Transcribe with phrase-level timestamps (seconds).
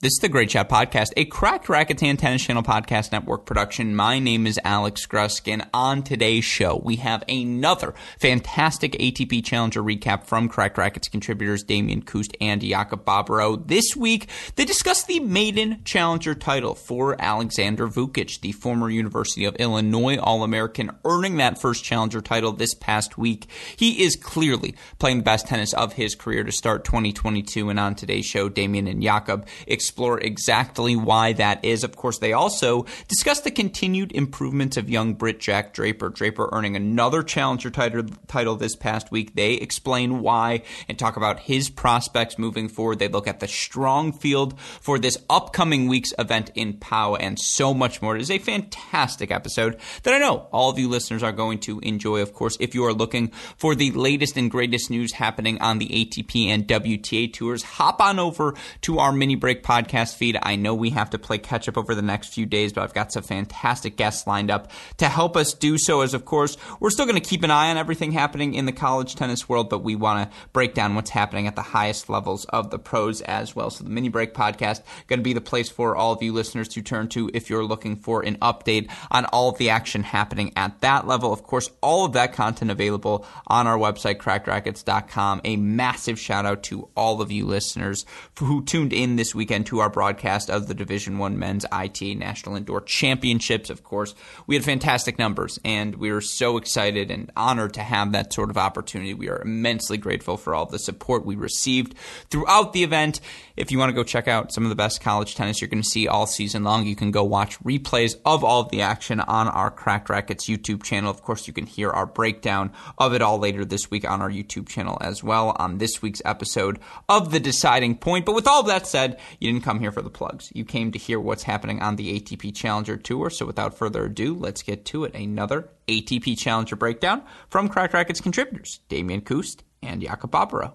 [0.00, 3.96] This is the Great Shot Podcast, a Cracked Racquets Tennis Channel Podcast Network production.
[3.96, 5.68] My name is Alex Gruskin.
[5.74, 12.02] On today's show, we have another fantastic ATP Challenger recap from Cracked Racquets contributors Damian
[12.02, 13.66] Kust and Jakub Bobrow.
[13.66, 19.56] This week, they discuss the maiden Challenger title for Alexander Vukic, the former University of
[19.56, 23.48] Illinois All-American, earning that first Challenger title this past week.
[23.76, 27.96] He is clearly playing the best tennis of his career to start 2022, and on
[27.96, 29.44] today's show, Damian and Jakub
[29.88, 31.82] explore exactly why that is.
[31.82, 36.10] Of course, they also discuss the continued improvements of young Brit Jack Draper.
[36.10, 39.34] Draper earning another challenger title, title this past week.
[39.34, 42.98] They explain why and talk about his prospects moving forward.
[42.98, 47.72] They look at the strong field for this upcoming week's event in Pau and so
[47.72, 48.14] much more.
[48.14, 51.80] It is a fantastic episode that I know all of you listeners are going to
[51.80, 52.20] enjoy.
[52.20, 55.88] Of course, if you are looking for the latest and greatest news happening on the
[55.88, 60.36] ATP and WTA tours, hop on over to our mini break podcast podcast feed.
[60.42, 62.94] I know we have to play catch up over the next few days, but I've
[62.94, 66.00] got some fantastic guests lined up to help us do so.
[66.00, 68.72] As of course, we're still going to keep an eye on everything happening in the
[68.72, 72.44] college tennis world, but we want to break down what's happening at the highest levels
[72.46, 73.70] of the pros as well.
[73.70, 76.68] So the mini break podcast going to be the place for all of you listeners
[76.68, 80.52] to turn to if you're looking for an update on all of the action happening
[80.56, 81.32] at that level.
[81.32, 85.42] Of course, all of that content available on our website, crackedracquets.com.
[85.44, 88.04] A massive shout out to all of you listeners
[88.38, 92.56] who tuned in this weekend to our broadcast of the Division One Men's ITA National
[92.56, 93.68] Indoor Championships.
[93.68, 94.14] Of course,
[94.46, 98.48] we had fantastic numbers, and we were so excited and honored to have that sort
[98.48, 99.12] of opportunity.
[99.12, 101.94] We are immensely grateful for all the support we received
[102.30, 103.20] throughout the event.
[103.58, 105.82] If you want to go check out some of the best college tennis you're going
[105.82, 109.18] to see all season long, you can go watch replays of all of the action
[109.18, 111.10] on our Cracked Racquets YouTube channel.
[111.10, 114.30] Of course, you can hear our breakdown of it all later this week on our
[114.30, 118.26] YouTube channel as well on this week's episode of The Deciding Point.
[118.26, 120.52] But with all that said, you didn't come here for the plugs.
[120.54, 123.28] You came to hear what's happening on the ATP Challenger Tour.
[123.28, 125.16] So without further ado, let's get to it.
[125.16, 130.74] Another ATP Challenger breakdown from Cracked Racquets contributors Damian Kust and Jakub Bobrow.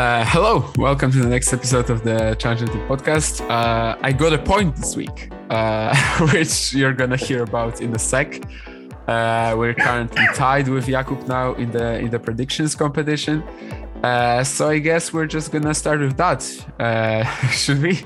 [0.00, 3.42] Uh, hello, welcome to the next episode of the Challenger podcast.
[3.50, 5.94] Uh, I got a point this week, uh,
[6.32, 8.42] which you're gonna hear about in a sec.
[9.06, 13.42] Uh, we're currently tied with Jakub now in the in the predictions competition.
[14.02, 16.40] Uh, so I guess we're just gonna start with that.
[16.78, 18.02] Uh, should we?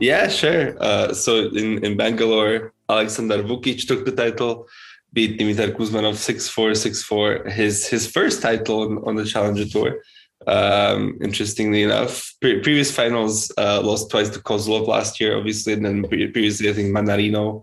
[0.00, 0.74] Yeah, sure.
[1.14, 4.66] so in, in Bangalore, Alexander Vukic took the title,
[5.12, 10.02] beat Dimitar Kuzmanov 6-4, 6-4, his his first title on, on the Challenger Tour.
[10.48, 15.84] Um, interestingly enough, pre- previous finals uh, lost twice to Kozlov last year, obviously, and
[15.84, 17.62] then pre- previously I think Mannarino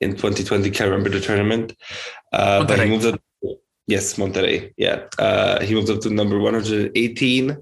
[0.00, 0.68] in 2020.
[0.70, 1.76] Can't remember the tournament,
[2.32, 3.20] uh, but he moved up.
[3.86, 4.72] Yes, Monterrey.
[4.76, 7.56] Yeah, uh, he moved up to number 118,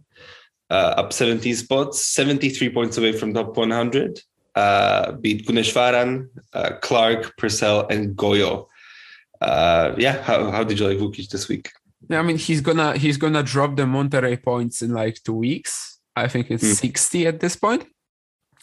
[0.70, 4.20] uh, up 17 spots, 73 points away from top 100.
[4.54, 8.68] Uh, beat Gunneswaran, uh, Clark, Purcell, and Gojo.
[9.42, 11.70] yeah, how, how did you like Vukic this week?
[12.08, 16.00] Yeah, I mean he's gonna he's gonna drop the Monterrey points in like two weeks.
[16.16, 16.74] I think it's mm.
[16.74, 17.86] 60 at this point.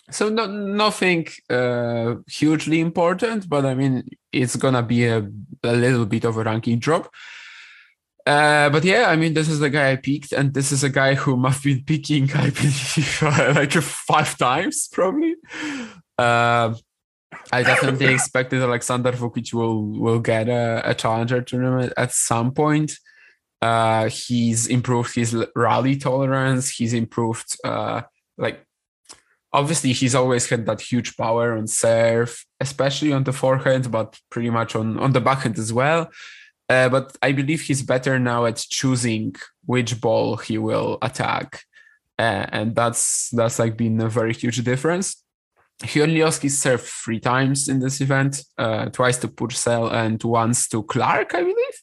[0.10, 5.28] So no, nothing uh, hugely important, but I mean it's gonna be a,
[5.64, 7.12] a little bit of a ranking drop.
[8.26, 10.90] Uh, but yeah, I mean this is the guy I picked, and this is a
[10.90, 13.20] guy whom I've been picking, I believe,
[13.56, 15.36] like five times probably.
[16.18, 16.76] Uh,
[17.52, 22.92] I definitely expected Alexander Vukic will will get a, a challenger tournament at some point
[23.62, 26.70] Uh, he's improved his rally tolerance.
[26.70, 28.02] He's improved, uh,
[28.38, 28.66] like,
[29.54, 34.50] obviously, he's always had that huge power on serve, especially on the forehand, but pretty
[34.50, 36.10] much on, on the backhand as well.
[36.70, 39.36] Uh, but I believe he's better now at choosing
[39.66, 41.64] which ball he will attack.
[42.18, 45.24] Uh, and that's that's like been a very huge difference.
[45.84, 51.34] Chojniowski served three times in this event, uh, twice to Purcell and once to Clark,
[51.34, 51.78] I believe.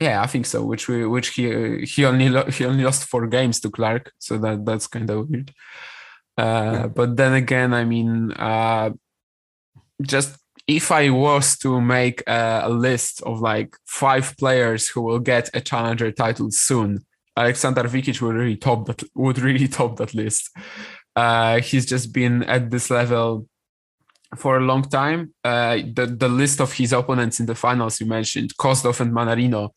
[0.00, 0.64] Yeah, I think so.
[0.64, 4.38] Which we, which he he only lo- he only lost four games to Clark, so
[4.38, 5.52] that that's kind of weird.
[6.36, 8.90] Uh, but then again, I mean, uh,
[10.00, 15.18] just if I was to make a, a, list of like five players who will
[15.18, 17.04] get a challenger title soon,
[17.36, 20.50] Alexander Vukic would really top that would really top that list.
[21.16, 23.48] Uh, he's just been at this level
[24.36, 25.32] for a long time.
[25.44, 29.70] Uh, the the list of his opponents in the finals you mentioned, Kozlov and Mannarino,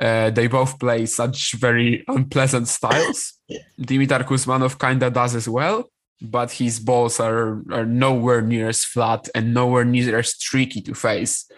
[0.00, 3.34] uh, they both play such very unpleasant styles.
[3.80, 5.90] Dimitar Kuzmanov kinda does as well,
[6.20, 10.94] but his balls are are nowhere near as flat and nowhere near as tricky to
[10.94, 11.50] face.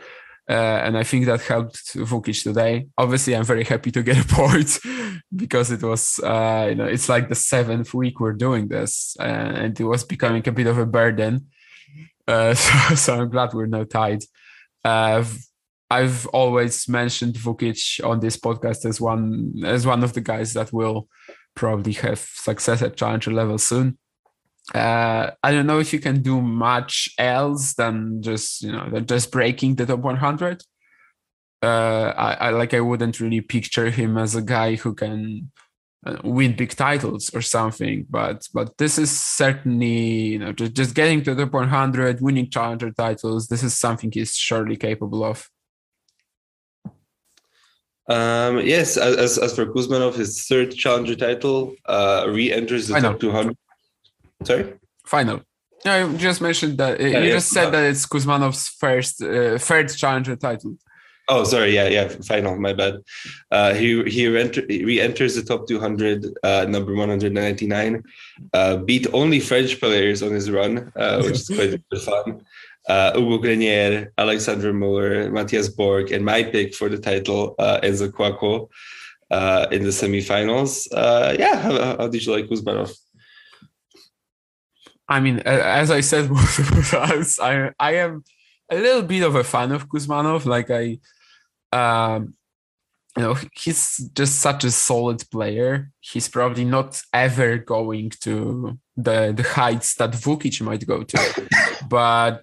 [0.49, 2.89] Uh, and I think that helped Vukic today.
[2.99, 4.81] Obviously, I'm very happy to get a point
[5.37, 9.23] because it was, uh, you know, it's like the seventh week we're doing this, uh,
[9.23, 11.47] and it was becoming a bit of a burden.
[12.27, 14.23] Uh, so, so, I'm glad we're now tied.
[14.85, 15.25] Uh,
[15.91, 20.73] I've always mentioned Vukic on this podcast as one as one of the guys that
[20.73, 21.09] will
[21.57, 23.99] probably have success at challenger level soon
[24.75, 29.33] uh, I don't know if you can do much else than just you know just
[29.33, 30.63] breaking the top 100.
[31.63, 35.51] Uh, I, I like I wouldn't really picture him as a guy who can
[36.07, 40.95] uh, win big titles or something, but but this is certainly you know just, just
[40.95, 43.49] getting to the top 100, winning challenger titles.
[43.49, 45.49] This is something he's surely capable of.
[48.09, 53.57] Um, yes, as, as for Kuzmanov, his third challenger title uh, re-enters the top 200
[54.43, 54.75] Sorry?
[55.07, 55.43] Final.
[55.85, 57.01] No, you just mentioned that.
[57.01, 60.77] Yeah, you yeah, just said that it's Kuzmanov's first uh, third challenger title.
[61.31, 61.75] Oh, sorry.
[61.75, 62.09] Yeah, yeah.
[62.09, 62.57] Final.
[62.57, 62.95] My bad.
[63.53, 68.03] Uh, he he re-enters the top 200, uh, number 199.
[68.53, 72.43] Uh, beat only French players on his run, uh, which is quite fun.
[72.89, 78.69] Uh, Hugo Grenier, Alexander Muller, Mathias Bourgue, and my pick for the title, uh, Enzo
[79.31, 80.89] uh, in the semifinals.
[81.39, 82.93] Yeah, how, how did you like Kuzmanov?
[85.09, 86.29] I mean, as I said
[86.93, 88.25] I I am
[88.71, 90.47] a little bit of a fan of Kuzmanov.
[90.47, 90.99] Like I,
[91.73, 92.35] um,
[93.17, 95.91] you know, he's just such a solid player.
[96.01, 101.49] He's probably not ever going to the the heights that Vukic might go to,
[101.89, 102.43] but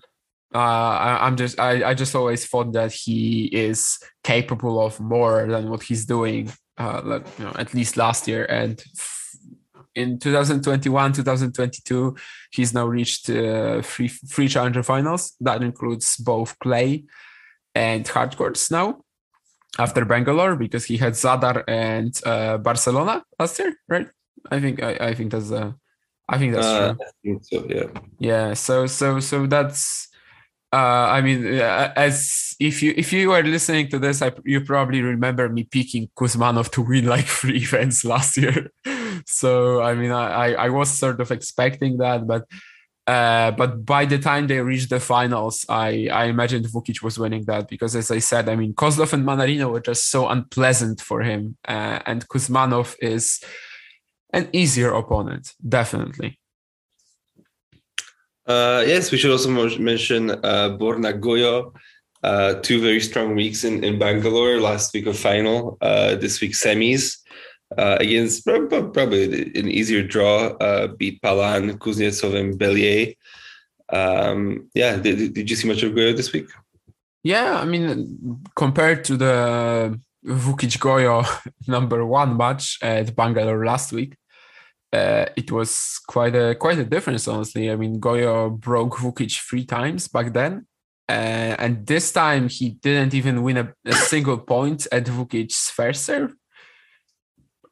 [0.54, 5.48] uh, I, am just I, I just always thought that he is capable of more
[5.48, 6.52] than what he's doing.
[6.78, 8.84] Uh, like, you know, at least last year, and
[9.96, 12.16] in 2021 2022
[12.52, 17.04] he's now reached uh, three three challenger finals that includes both clay
[17.74, 19.00] and hard courts now
[19.78, 24.08] after bangalore because he had zadar and uh, barcelona last year right?
[24.52, 25.72] I think i, I think that's uh
[26.30, 27.06] i think that's uh, true.
[27.06, 27.88] I think so, yeah.
[28.20, 30.08] Yeah so so so that's
[30.74, 34.60] uh, I mean, uh, as if you if you were listening to this, I, you
[34.62, 38.72] probably remember me picking Kuzmanov to win like three events last year.
[39.26, 42.46] so I mean, I, I was sort of expecting that, but
[43.08, 47.46] uh, but by the time they reached the finals, I I imagined Vukic was winning
[47.46, 51.22] that because, as I said, I mean, Kozlov and Mannarino were just so unpleasant for
[51.22, 53.42] him, uh, and Kuzmanov is
[54.34, 56.38] an easier opponent, definitely.
[58.46, 59.50] Uh, yes, we should also
[59.80, 61.74] mention uh, Borna Gojo.
[62.24, 64.60] Uh, two very strong weeks in, in Bangalore.
[64.60, 67.18] Last week of final, uh, this week semis
[67.76, 70.56] uh, against probably an easier draw.
[70.58, 73.16] Uh, beat Palan, Kuznetsov, and Bellier.
[73.90, 76.48] Um, yeah, did, did you see much of Gojo this week?
[77.24, 81.26] Yeah, I mean, compared to the Vukic Gojo
[81.68, 84.16] number one match at Bangalore last week,
[84.94, 87.70] uh, it was quite a quite a difference, honestly.
[87.70, 90.66] I mean, Gojo broke Vukic three times back then,
[91.10, 96.06] uh, and this time he didn't even win a, a single point at Vukic's first
[96.06, 96.34] serve,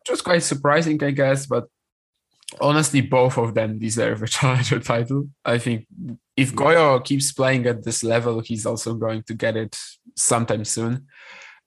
[0.06, 1.48] which was quite surprising, I guess.
[1.48, 1.68] But
[2.62, 5.30] honestly, both of them deserve a challenger title.
[5.44, 5.88] I think
[6.38, 9.76] if Gojo keeps playing at this level, he's also going to get it
[10.16, 11.08] sometime soon.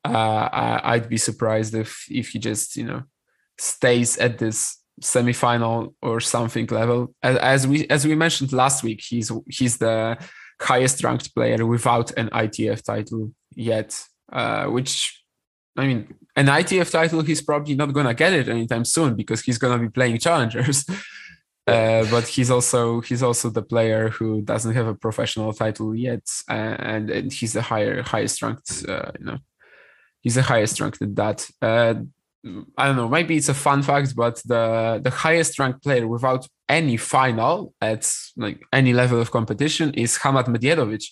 [0.05, 3.03] Uh, I, I'd be surprised if if he just you know
[3.59, 7.15] stays at this semifinal or something level.
[7.23, 10.17] As we as we mentioned last week, he's he's the
[10.61, 14.01] highest ranked player without an ITF title yet,
[14.33, 15.25] uh, which
[15.77, 19.59] I mean an ITF title, he's probably not gonna get it anytime soon because he's
[19.59, 20.85] gonna be playing challengers.
[21.69, 26.27] Uh, but he's also he's also the player who doesn't have a professional title yet,
[26.49, 28.71] and, and he's the higher highest ranked.
[28.89, 29.39] Uh, you know,
[30.23, 31.47] he's the highest ranked at that.
[31.61, 31.95] Uh,
[32.79, 33.09] I don't know.
[33.09, 38.11] Maybe it's a fun fact, but the the highest ranked player without any final at
[38.39, 41.05] like any level of competition is Hamad Medjedovic,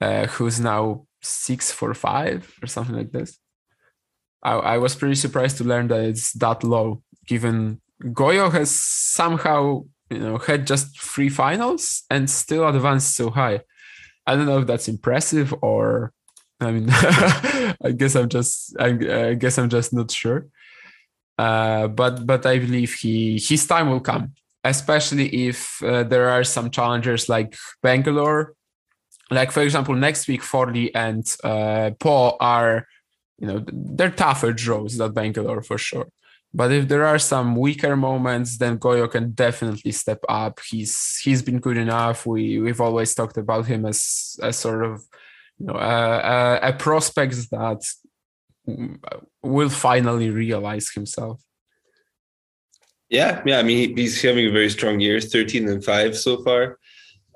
[0.00, 3.38] uh, who's now six for five or something like this.
[4.42, 9.84] I, I was pretty surprised to learn that it's that low, given Gojo has somehow
[10.10, 13.60] you know had just three finals and still advanced so high.
[14.26, 16.12] I don't know if that's impressive or
[16.60, 20.46] I mean I guess I'm just I, I, guess I'm just not sure.
[21.38, 26.44] Uh, but but I believe he his time will come, especially if uh, there are
[26.44, 28.54] some challengers like Bangalore,
[29.30, 32.86] like for example next week Forli and uh, Paul are
[33.38, 36.08] you know they're tougher draws than Bangalore for sure.
[36.54, 40.60] But if there are some weaker moments, then Gojo can definitely step up.
[40.68, 42.26] He's he's been good enough.
[42.26, 45.02] We we've always talked about him as a sort of
[45.58, 47.82] you know a, a, a prospect that
[48.66, 48.98] mm,
[49.42, 51.42] will finally realize himself.
[53.10, 53.58] Yeah, yeah.
[53.58, 55.20] I mean, he's having a very strong year.
[55.20, 56.77] Thirteen and five so far.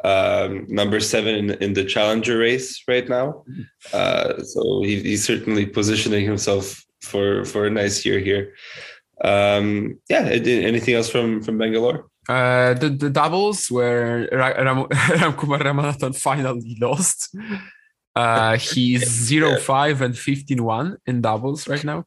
[0.05, 3.45] Um, number seven in, in, the challenger race right now.
[3.49, 3.63] Mm-hmm.
[3.93, 8.55] Uh, so he, he's certainly positioning himself for for a nice year here.
[9.23, 12.07] Um, yeah, anything else from from Bangalore?
[12.29, 14.89] Uh, the the doubles where Ram-
[15.23, 17.35] Ramkumar Ramanathan finally lost.
[18.15, 22.05] Uh, he's 0 5 and 15 1 in doubles right now.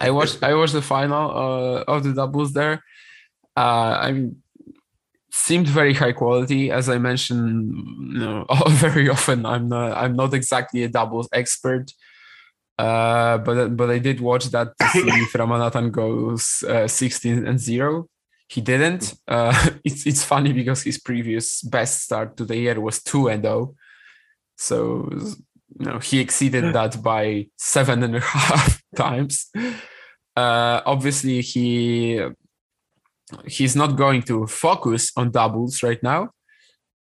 [0.00, 2.82] I watched I watched the final uh, of the doubles there.
[3.56, 4.42] Uh, I mean,
[5.32, 6.70] seemed very high quality.
[6.70, 7.72] As I mentioned,
[8.12, 11.90] you know, very often I'm not I'm not exactly a doubles expert.
[12.78, 17.58] Uh, but but I did watch that to see if Ramanathan goes uh, 16 and
[17.58, 18.08] 0.
[18.48, 19.14] He didn't.
[19.26, 23.42] Uh, it's it's funny because his previous best start to the year was 2 and
[23.42, 23.74] 0.
[24.56, 25.08] So
[25.78, 29.50] you know he exceeded that by seven and a half times.
[30.36, 32.20] Uh, obviously, he
[33.46, 36.30] he's not going to focus on doubles right now.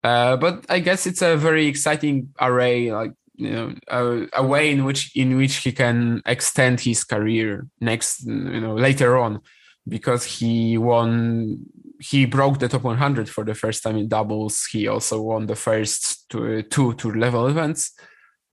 [0.04, 2.92] Uh, but I guess it's a very exciting array.
[2.92, 7.68] Like you know a, a, way in which in which he can extend his career
[7.82, 9.42] next you know later on
[9.88, 11.60] because he won
[12.00, 15.56] he broke the top 100 for the first time in doubles he also won the
[15.56, 17.92] first two, two tour level events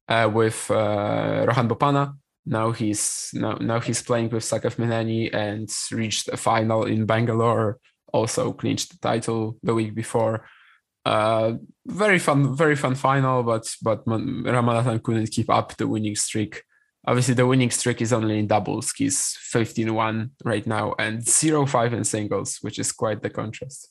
[0.09, 5.71] uh, with uh, Rohan Bopanna now he's now, now he's playing with Saketh Myneni and
[5.91, 7.79] reached a final in Bangalore
[8.13, 10.45] also clinched the title the week before
[11.05, 11.55] uh,
[11.87, 16.63] very fun, very fun final, but but Ramanathan couldn't keep up the winning streak.
[17.07, 18.93] Obviously, the winning streak is only in doubles.
[18.97, 23.89] He's 15-1 right now and 0-5 in singles, which is quite the contrast.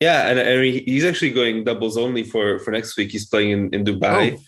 [0.00, 3.12] Yeah, and, and he's actually going doubles only for for next week.
[3.12, 4.36] He's playing in, in Dubai.
[4.36, 4.40] Oh.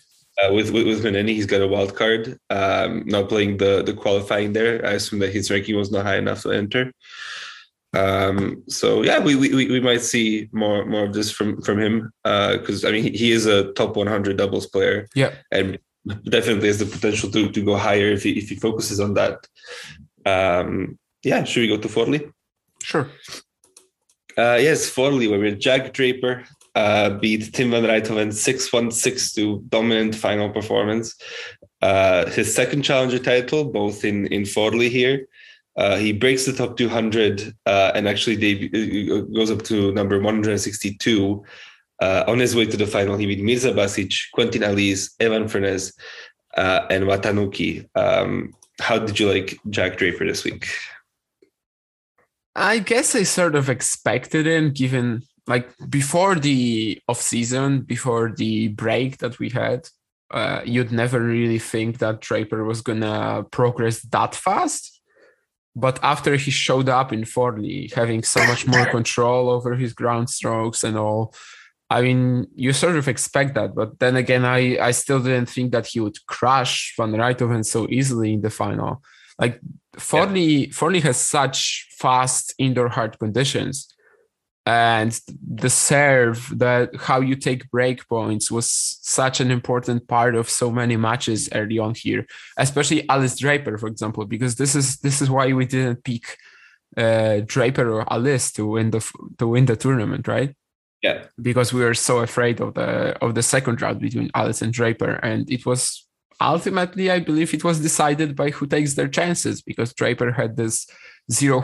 [0.43, 2.37] Uh, with with, with Myneni, he's got a wild card.
[2.49, 4.85] Um, not playing the the qualifying there.
[4.85, 6.91] I assume that his ranking was not high enough to enter.
[7.95, 12.11] Um, so yeah, we, we we might see more more of this from from him
[12.23, 15.07] because uh, I mean he, he, is a top 100 doubles player.
[15.15, 15.79] Yeah, and
[16.29, 19.47] definitely has the potential to to go higher if he if he focuses on that.
[20.25, 22.31] Um, yeah, should we go to Forli?
[22.83, 23.09] Sure.
[24.37, 26.43] Uh, yes, Forli, where we're Jack Draper
[26.75, 31.15] uh, beat Tim van Rijthoven 6-1, 6-2, dominant final performance.
[31.81, 35.27] Uh, his second challenger title, both in in Forli here.
[35.77, 38.35] Uh, he breaks the top 200 uh, and actually
[38.67, 41.43] uh, goes up to number 162.
[42.01, 45.93] Uh, on his way to the final, he beat Mirza Basic, Quentin Halys, Evan Furness,
[46.57, 47.87] uh, and Watanuki.
[47.95, 50.67] Um, how did you like Jack Draper this week?
[52.55, 58.69] I guess I sort of expected him, given like before the off season, before the
[58.69, 59.87] break that we had,
[60.31, 64.95] uh, you'd never really think that Draper was gonna progress that fast
[65.75, 70.29] but after he showed up in Forli, having so much more control over his ground
[70.29, 71.33] strokes and all,
[71.89, 73.75] I mean, you sort of expect that.
[73.75, 77.87] But then again, I, I still didn't think that he would crush Van Rijthoven so
[77.89, 79.03] easily in the final.
[79.37, 79.59] Like
[79.97, 80.67] Forli, yeah.
[80.67, 83.93] Forli has such fast indoor hard conditions
[84.65, 88.67] and the serve that how you take break points was
[89.01, 92.25] such an important part of so many matches early on here
[92.57, 96.37] especially Halys draper for example because this is this is why we didn't pick
[96.97, 99.05] uh, draper or Halys to win the
[99.37, 100.55] to win the tournament right?
[101.01, 101.25] Yeah.
[101.39, 105.11] Because we were so afraid of the of the second round between Halys and draper
[105.21, 106.05] and it was
[106.41, 110.87] ultimately, I believe it was decided by who takes their chances because Draper had this
[111.31, 111.61] 0,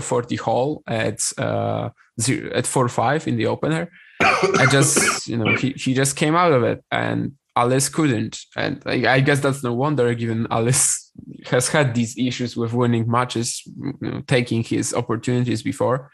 [0.00, 1.90] 40 hole at uh,
[2.20, 3.90] zero, at 4 5 in the opener.
[4.20, 8.38] I just, you know, he, he just came out of it and Halys couldn't.
[8.56, 11.10] And I, I guess that's no wonder given Halys
[11.46, 16.10] has had these issues with winning matches, you know, taking his opportunities before.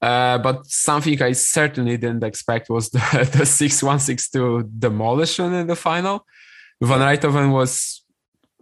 [0.00, 5.52] Uh, but something I certainly didn't expect was the, the 6 1 6 2 demolition
[5.54, 6.26] in the final.
[6.82, 8.04] Van Rijthoven was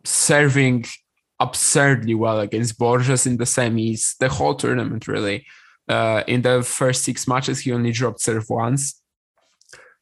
[0.05, 0.85] serving
[1.41, 5.45] absurdly well against Borges in the semis, the whole tournament, really.
[5.89, 9.01] Uh, in the first six matches, he only dropped serve once.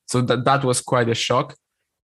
[0.06, 1.56] So that, that was quite a shock.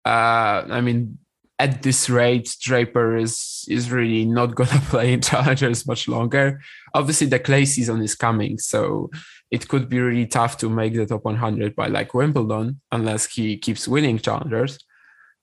[0.04, 1.18] Uh, I mean,
[1.58, 6.60] at this rate, Draper is is really not gonna play in challengers much longer.
[6.94, 9.10] Obviously, the clay season is coming, so
[9.50, 13.56] it could be really tough to make the top 100 by like Wimbledon unless he
[13.56, 14.78] keeps winning challengers.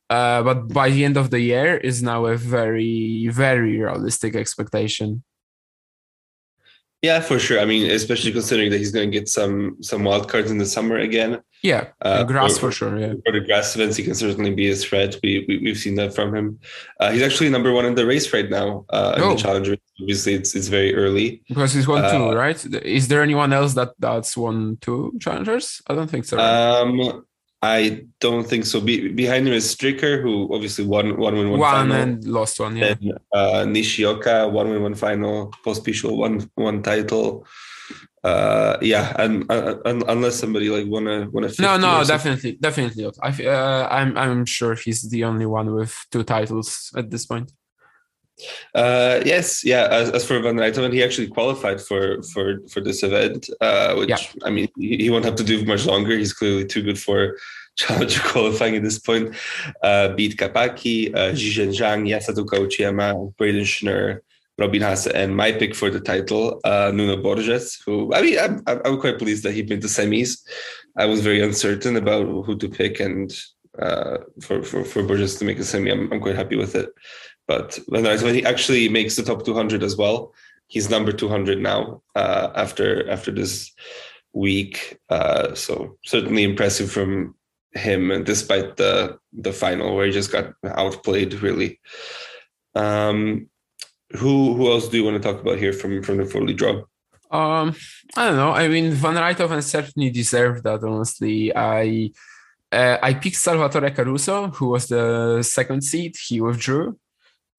[0.10, 5.24] Uh, but by the end of the year is now a very very realistic expectation.
[7.04, 7.60] Yeah, for sure.
[7.60, 10.66] I mean, especially considering that he's going to get some some wild cards in the
[10.66, 11.42] summer again.
[11.62, 12.98] Yeah, uh, grass for, for, sure.
[12.98, 15.18] Yeah, for the grass events, he can certainly be a threat.
[15.22, 16.60] We, we have seen that from him.
[17.02, 19.30] Uh, he's actually number one in the race right now uh, in oh.
[19.32, 19.76] the challenger.
[20.00, 22.66] Obviously, it's it's very early because he's won two, uh, right?
[22.86, 25.82] Is there anyone else that that's won two challengers?
[25.88, 26.38] I don't think so.
[26.38, 26.80] Right?
[26.80, 27.26] Um,
[27.64, 28.82] I don't think so.
[28.82, 31.96] Be, behind him is Stricker, who obviously won one win one, one final.
[31.96, 32.76] and lost one.
[32.76, 32.96] Yeah.
[32.96, 35.50] Then uh, Nishioka one win one final.
[35.66, 37.48] Pospisil one one title.
[38.22, 41.50] Uh, yeah, and uh, unless somebody like wanna wanna.
[41.58, 43.10] No, no, definitely, definitely.
[43.22, 47.54] I uh, I'm I'm sure he's the only one with two titles at this point.
[48.74, 49.88] Uh, yes, yeah.
[49.92, 54.10] As, as for Van Rijthoven, he actually qualified for for for this event, uh, which
[54.10, 54.18] yeah.
[54.44, 56.18] I mean, he, he, won't have to do much longer.
[56.18, 57.38] He's clearly too good for
[57.76, 59.36] challenger qualifying at this point.
[59.82, 64.20] Uh, beat Kapaki, uh, Zhizhen Zhang, Yasutaka Uchiyama, Braden Schnur,
[64.58, 67.80] Robin Haase, and my pick for the title, uh, Nuno Borges.
[67.86, 70.42] Who I mean, I'm, I'm quite pleased that he made the semis.
[70.98, 73.32] I was very uncertain about who to pick, and
[73.80, 76.90] uh, for, for for Borges to make a semi, I'm, I'm quite happy with it.
[77.48, 80.34] But when he actually makes the top 200 as well,
[80.68, 83.72] he's number 200 now uh, after after this
[84.34, 85.00] week.
[85.10, 87.36] Uh, so certainly impressive from
[87.74, 91.34] him, and despite the the final where he just got outplayed.
[91.36, 91.80] Really.
[92.76, 93.50] Um,
[94.18, 96.84] who who else do you want to talk about here from from the Forli draw?
[97.32, 97.76] Um,
[98.16, 98.52] I don't know.
[98.52, 100.84] I mean, Van Rijthoven certainly deserved that.
[100.84, 102.12] Honestly, I.
[102.72, 106.16] Uh, I picked Salvatore Caruso, who was the second seed.
[106.28, 106.98] He withdrew.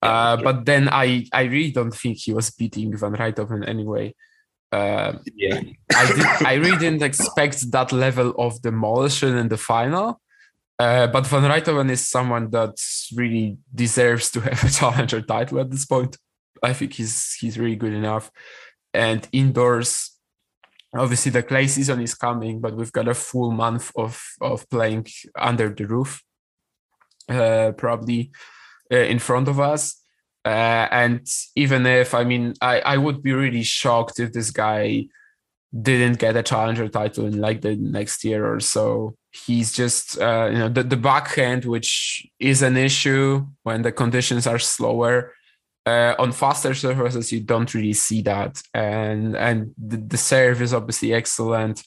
[0.05, 4.15] Uh, but then I, I really don't think he was beating Van Rijthoven anyway.
[4.71, 5.61] Uh, yeah,
[5.95, 10.21] I, did, I really didn't expect that level of demolition in the final.
[10.79, 12.75] Uh, but Van Rijthoven is someone that
[13.15, 16.17] really deserves to have a challenger title at this point.
[16.63, 18.31] I think he's he's really good enough.
[18.93, 20.19] And indoors,
[20.97, 25.07] obviously the clay season is coming, but we've got a full month of of playing
[25.39, 26.23] under the roof.
[27.29, 28.33] Uh, probably
[28.93, 30.01] uh, in front of us.
[30.45, 35.07] Uh, and even if, I mean, I, I would be really shocked if this guy
[35.73, 39.17] didn't get a challenger title in like the next year or so.
[39.33, 44.47] He's just, uh, you know, the, the backhand, which is an issue when the conditions
[44.47, 45.33] are slower.
[45.87, 50.73] Uh, on faster surfaces, you don't really see that, and and the, the serve is
[50.73, 51.85] obviously excellent.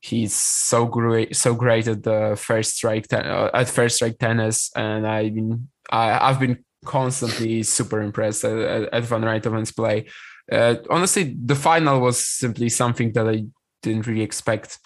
[0.00, 4.70] He's so great, so great at the first strike ten- uh, at first strike tennis,
[4.76, 8.58] and I mean, I, have been constantly super impressed at,
[8.92, 10.06] at Van Rijthoven's play.
[10.50, 13.44] Uh, honestly, the final was simply something that I
[13.82, 14.78] didn't really expect.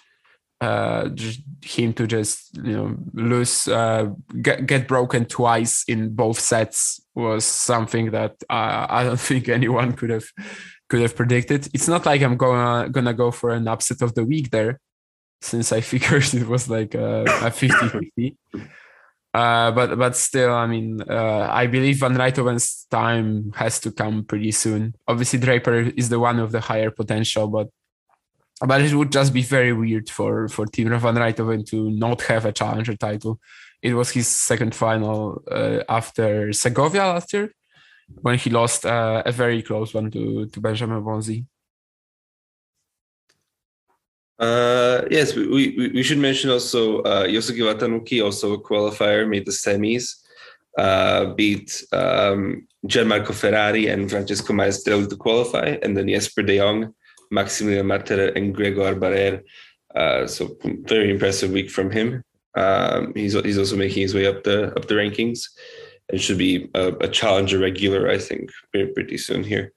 [0.61, 1.09] Uh,
[1.61, 4.07] him to just you know lose, uh,
[4.41, 10.09] get get broken twice in both sets was something that I don't think anyone could
[10.09, 10.23] have
[10.89, 11.67] could have predicted.
[11.73, 14.79] It's not like I'm gonna gonna go for an upset of the week there,
[15.41, 18.37] since I figured it was like a, a 50-50.
[19.33, 24.25] Uh, but but still, I mean, uh, I believe Van Rijthoven's time has to come
[24.25, 24.93] pretty soon.
[25.07, 27.69] Obviously, Draper is the one with the higher potential, but
[28.61, 32.45] but it would just be very weird for for Timur Van Rijthoven to not have
[32.45, 33.39] a challenger title.
[33.81, 37.51] It was his second final uh, after Segovia last year,
[38.21, 41.45] when he lost uh, a very close one to to Benjamin Bonzi.
[44.43, 49.45] Uh, yes, we, we, we should mention also uh, Yosuke Watanuki, also a qualifier, made
[49.45, 50.05] the semis,
[50.77, 56.93] uh, beat um, Gianmarco Ferrari and Francesco Maestrelli to qualify, and then Jesper de Jong,
[57.31, 59.43] Maximilian Marterer, and Gregoire Barrere.
[59.95, 62.21] Uh, so very impressive week from him.
[62.55, 65.47] Um, he's he's also making his way up the up the rankings,
[66.09, 69.71] and should be a, a challenger regular, I think, pretty soon here.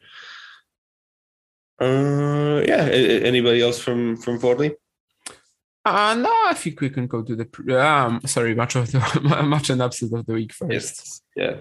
[1.80, 2.88] Uh, yeah.
[3.24, 4.74] Anybody else from from Forli?
[5.86, 9.70] Uh, no, I think we can go to the um, sorry match of the match
[9.70, 10.72] and upset of the week first.
[10.72, 11.56] Yes, yeah,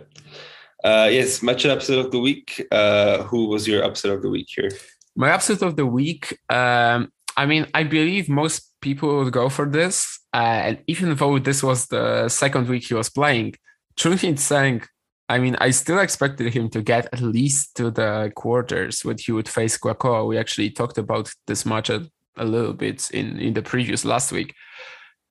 [0.84, 2.66] uh, yes, match and upset of the week.
[2.72, 4.72] Uh, who was your upset of the week here?
[5.16, 6.40] My upset of the week.
[6.50, 11.38] Um, I mean, I believe most people would go for this, uh, and even though
[11.38, 13.54] this was the second week he was playing,
[13.96, 14.88] Chun-hsin Tseng
[15.28, 19.32] I mean, I still expected him to get at least to the quarters when he
[19.32, 20.28] would face Guaco.
[20.28, 22.08] We actually talked about this match a,
[22.38, 24.54] a, little bit in, in the previous last week.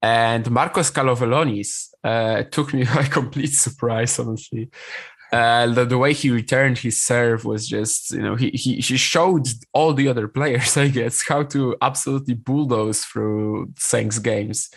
[0.02, 4.68] And Markos Kalovelonis uh, took me by complete surprise, honestly.
[5.33, 8.96] Uh, the, the way he returned his serve was just, you know, he, he, he
[8.96, 14.70] showed all the other players, I guess, how to absolutely bulldoze through Tseng's games.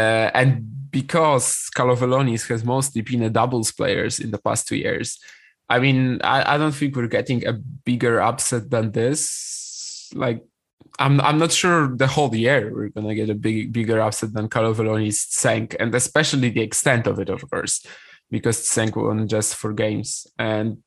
[0.00, 0.50] Uh, and
[0.90, 5.18] because Kalovelonis has mostly been a doubles players in the past two years,
[5.68, 7.52] I mean, I, I don't think we're getting a
[7.88, 10.10] bigger upset than this.
[10.14, 10.40] Like,
[10.98, 14.48] I'm I'm not sure the whole year we're gonna get a big bigger upset than
[14.48, 17.74] Kalovelonis Tseng, and especially the extent of it, of course,
[18.30, 20.78] because Tseng won just for games, and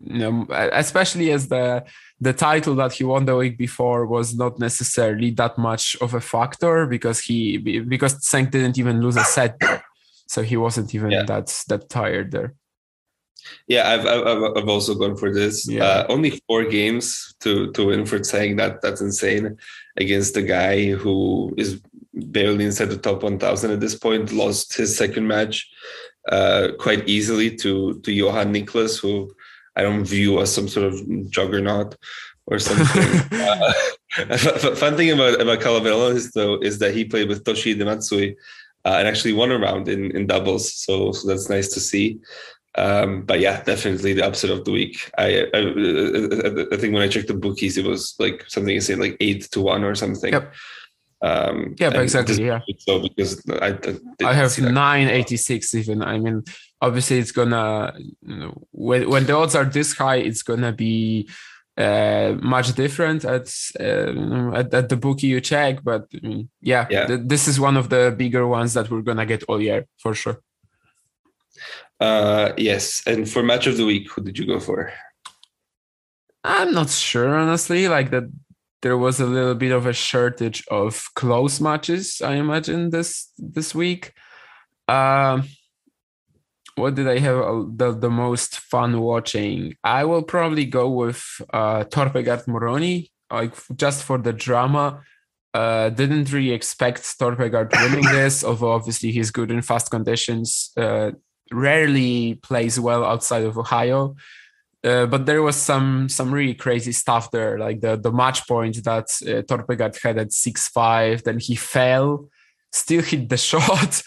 [0.00, 1.84] you know, especially as the
[2.20, 6.20] the title that he won the week before was not necessarily that much of a
[6.20, 9.60] factor because he because Tseng didn't even lose a set,
[10.26, 11.24] so he wasn't even yeah.
[11.24, 12.54] that that tired there.
[13.68, 15.68] Yeah, I've I've, I've also gone for this.
[15.68, 15.84] Yeah.
[15.84, 18.56] Uh, only four games to to win for Tseng.
[18.56, 19.56] That that's insane
[19.96, 21.80] against a guy who is
[22.14, 24.32] barely inside the top 1000 at this point.
[24.32, 25.68] Lost his second match
[26.28, 29.30] uh, quite easily to to Johan Nikles, who
[29.76, 31.96] I don't view as some sort of juggernaut
[32.46, 33.38] or something.
[33.38, 33.72] uh,
[34.76, 38.36] fun thing about about Calaveras though is that he played with Toshihide Matsui
[38.86, 40.72] uh, and actually won a round in, in doubles.
[40.72, 42.20] So, so that's nice to see.
[42.76, 45.10] Um, but yeah, definitely the upset of the week.
[45.18, 49.16] I, I, I think when I checked the bookies, it was like something saying like
[49.20, 50.32] eight to one or something.
[50.32, 50.54] Yep.
[51.22, 52.44] Um, yeah, exactly.
[52.44, 52.60] Yeah.
[52.78, 53.78] So because I,
[54.22, 56.02] I, I have nine eighty six even.
[56.02, 56.44] I mean,
[56.80, 61.28] obviously it's gonna you know, when when the odds are this high, it's gonna be
[61.76, 65.82] uh, much different at, uh, at, at the bookie you check.
[65.84, 67.06] But um, yeah, yeah.
[67.06, 70.14] Th- this is one of the bigger ones that we're gonna get all year for
[70.14, 70.40] sure.
[71.98, 74.92] Uh, yes, and for match of the week, who did you go for?
[76.44, 77.88] I'm not sure honestly.
[77.88, 78.24] Like that,
[78.82, 82.20] there was a little bit of a shortage of close matches.
[82.22, 84.12] I imagine this this week.
[84.88, 85.48] Um,
[86.76, 89.74] what did I have uh, the, the most fun watching?
[89.82, 95.02] I will probably go with uh, Torpegaard Moroni, like just for the drama.
[95.54, 100.70] Uh, didn't really expect Torpegaard winning this, although obviously he's good in fast conditions.
[100.76, 101.12] Uh,
[101.50, 104.14] rarely plays well outside of Ohio.
[104.84, 108.84] Uh, but there was some some really crazy stuff there, like the the match point
[108.84, 111.24] that uh, Torpegaard had at six five.
[111.24, 112.28] Then he fell,
[112.70, 114.02] still hit the shot,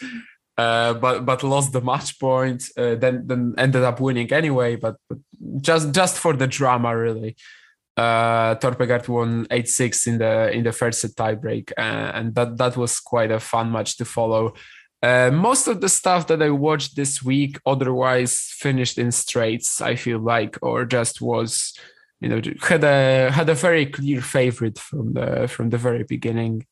[0.60, 2.62] uh, but but lost the match point.
[2.78, 4.76] Uh, then then ended up winning anyway.
[4.76, 5.20] But, but
[5.62, 7.36] just just for the drama, really.
[7.96, 12.58] Uh, Torpegaard won eight six in the in the first set tiebreak, uh, and that
[12.58, 14.54] that was quite a fun match to follow.
[15.02, 18.34] Uh, most of the stuff that I watched this week otherwise
[18.66, 19.82] finished in straights.
[19.82, 21.74] I feel like, or just was,
[22.20, 26.66] you know, had a had a very clear favorite from the from the very beginning.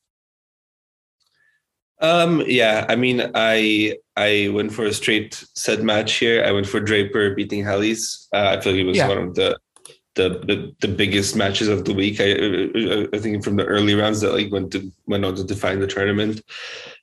[1.99, 6.43] Um, yeah, I mean, I I went for a straight set match here.
[6.43, 8.27] I went for Draper beating Halys.
[8.33, 9.07] Uh, I feel like it was yeah.
[9.07, 9.57] one of the,
[10.15, 12.17] the the the biggest matches of the week.
[12.19, 15.79] I I think from the early rounds that like went to went on to define
[15.79, 16.41] the tournament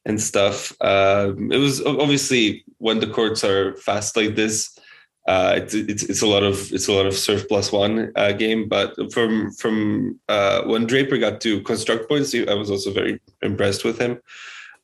[0.05, 0.73] and stuff.
[0.81, 4.79] Um, it was obviously when the courts are fast like this.
[5.27, 8.31] Uh, it's, it's it's a lot of it's a lot of serve plus one uh,
[8.31, 13.21] game, but from from uh, when Draper got to construct points, I was also very
[13.43, 14.21] impressed with him.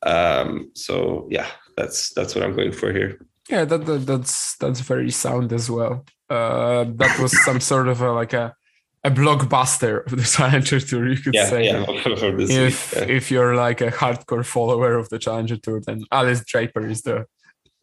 [0.04, 3.26] Um, so yeah, that's that's what I'm going for here.
[3.48, 6.04] Yeah, that, that that's that's very sound as well.
[6.28, 8.54] Uh, that was some sort of a, like a
[9.02, 11.64] a blockbuster of the Challenger Tour, you could yeah, say.
[11.66, 13.04] Yeah, if yeah.
[13.04, 17.26] if you're like a hardcore follower of the Challenger Tour, then Halys Draper is the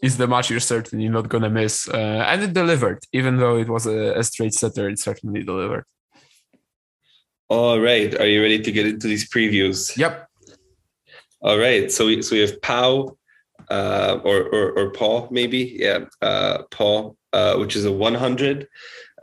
[0.02, 1.90] is the match you're certainly not gonna miss.
[1.90, 5.86] Uh, and it delivered, even though it was a, a straight setter, it certainly delivered.
[7.50, 9.98] All right, are you ready to get into these previews?
[9.98, 10.27] Yep.
[11.42, 11.92] All right.
[11.92, 13.18] So we so we have Pau,
[13.70, 18.68] uh, or, or or Paul maybe, yeah, uh, Paul, uh, which is a 100.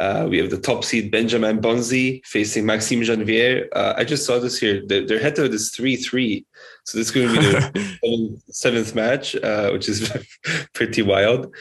[0.01, 3.69] Uh, we have the top seed Benjamin Bonzi facing Maxime Janvier.
[3.73, 4.83] Uh, I just saw this here.
[4.85, 6.45] Their, their head to head is 3 3.
[6.85, 10.13] So this is going to be the seventh, seventh match, uh, which is
[10.73, 11.55] pretty wild.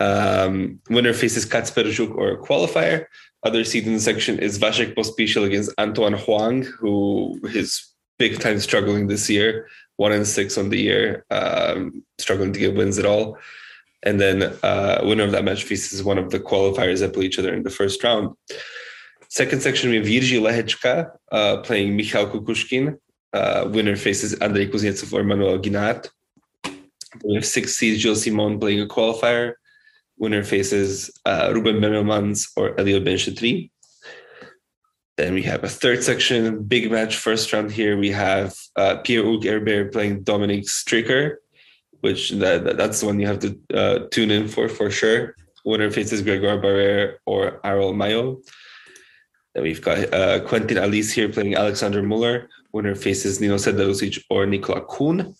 [0.00, 3.06] Um, winner faces Kacper Żuk or qualifier.
[3.42, 8.58] Other seed in the section is Vasek Pospisil against Antoine Hoang, who is big time
[8.58, 13.06] struggling this year, one and six on the year, um, struggling to get wins at
[13.06, 13.38] all.
[14.02, 17.38] And then uh, winner of that match faces one of the qualifiers that play each
[17.38, 18.36] other in the first round.
[19.28, 22.98] Second section, we have Jiří Lehečka uh, playing Mikhail Kukushkin.
[23.32, 26.08] Uh, winner faces Andrei Kuznetsov or Manuel Guinard.
[27.24, 29.54] We have six seeds, Gilles Simon playing a qualifier.
[30.18, 33.70] Winner faces uh, Ruben Bemelmans or Elliot Benchetrit.
[35.16, 37.96] Then we have a third section, big match, first round here.
[37.96, 41.36] We have uh, Pierre-Hugues Herbert playing Dominic Stricker,
[42.00, 45.34] which that, that's the one you have to uh, tune in for for sure.
[45.64, 48.38] Winner faces Gregoire Barrere or Harold Mayot.
[49.54, 52.48] Then we've got uh, Quentin Halys here playing Alexander Muller.
[52.72, 55.34] Winner faces Nino Serdarusic or Nicola Kuhn.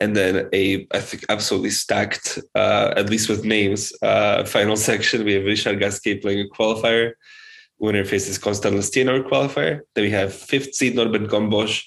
[0.00, 5.24] And then a, I think, absolutely stacked, uh, at least with names, uh, final section.
[5.24, 7.12] We have Richard Gasquet playing a qualifier.
[7.78, 9.80] Winner faces Constant Lestienne qualifier.
[9.94, 11.82] Then we have fifth seed Norbert Gombos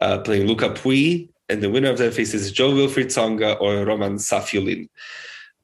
[0.00, 4.88] uh, playing Lucas Pouille, And the winner of that faces Jo-Wilfried Tsonga or Roman Safiullin.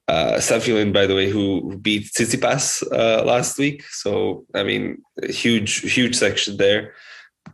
[0.07, 3.83] Uh, Safiullin, by the way, who beat Tsitsipas uh, last week.
[3.89, 6.93] So, I mean, huge, huge section there.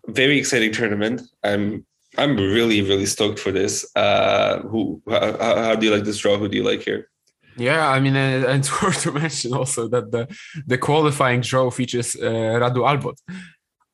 [0.08, 1.22] Very exciting tournament.
[1.44, 1.86] I'm
[2.18, 3.86] I'm really, really stoked for this.
[3.96, 5.02] Uh, who?
[5.08, 6.38] How, how do you like this draw?
[6.38, 7.10] Who do you like here?
[7.58, 10.28] Yeah, I mean, and, and it's worth to mention also that the
[10.66, 13.18] the qualifying draw features uh, Radu Albot,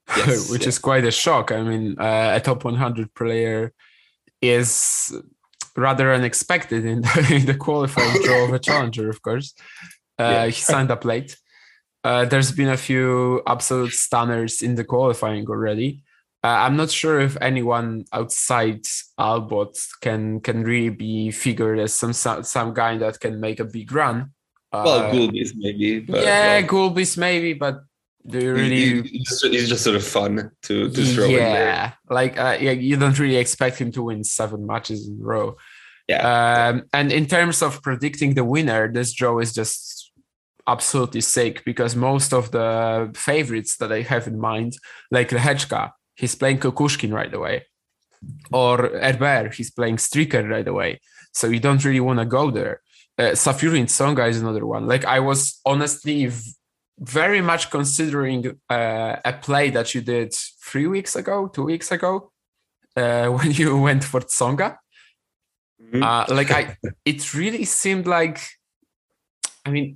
[0.17, 1.51] yes, which is quite a shock.
[1.51, 3.73] I mean, uh, a top 100 player
[4.41, 5.13] is
[5.75, 9.09] rather unexpected in the, in the qualifying draw of a challenger.
[9.09, 9.53] Of course,
[10.19, 10.45] uh, yeah.
[10.47, 11.37] he signed up late.
[12.03, 16.03] Uh, there's been a few absolute stunners in the qualifying already.
[16.43, 18.83] Uh, I'm not sure if anyone outside
[19.17, 23.91] Albot can can really be figured as some some guy that can make a big
[23.91, 24.31] run.
[24.73, 25.99] Well, uh, Gulbis maybe.
[25.99, 27.83] But, yeah, well, Gulbis maybe, but
[28.25, 29.01] do you really?
[29.03, 31.93] He's just, sort of fun to to throw yeah, in there.
[32.09, 35.55] like uh, yeah, you don't really expect him to win seven matches in a row.
[36.07, 36.67] Yeah.
[36.67, 40.11] Um, and in terms of predicting the winner, this draw is just
[40.67, 44.73] absolutely sick because most of the favorites that I have in mind,
[45.11, 47.65] like the Lehečka, he's playing Kukushkin right away.
[48.51, 51.01] Or Herbert, he's playing Stricker right away.
[51.33, 52.81] So you don't really want to go there.
[53.17, 54.87] Uh, Safiullin Tsonga is another one.
[54.87, 56.53] Like I was honestly v-
[56.99, 62.31] very much considering uh, a play that you did three weeks ago, two weeks ago,
[62.95, 64.77] uh, when you went for Tsonga.
[65.81, 66.03] Mm-hmm.
[66.03, 68.39] Uh, like I, it really seemed like,
[69.65, 69.95] I mean,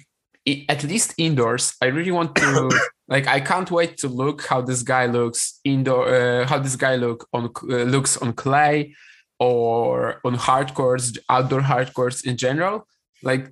[0.70, 2.70] at least indoors, I really want to
[3.08, 6.96] like I can't wait to look how this guy looks indoor, uh, how this guy
[6.96, 8.96] look on uh, looks on clay
[9.40, 12.88] or on hard courts, outdoor hard courts in general.
[13.24, 13.50] Like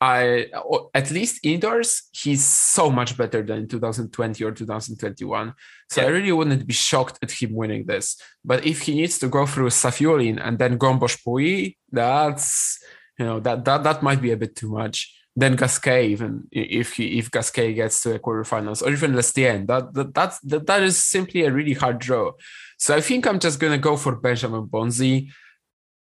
[0.00, 0.46] I
[0.94, 5.54] at least indoors, he's so much better than 2020 or 2021.
[5.90, 6.06] So yeah.
[6.06, 8.16] I really wouldn't be shocked at him winning this.
[8.44, 12.78] But if he needs to go through Safiullin and then Gombos Pouille, that's
[13.18, 16.94] you know that that that might be a bit too much then Gasquet, even if
[16.94, 20.82] he, if Gasquet gets to the quarterfinals, or even Lestienne, that, that that's that, that
[20.82, 22.32] is simply a really hard draw.
[22.76, 25.28] So I think I'm just gonna go for Benjamin Bonzi,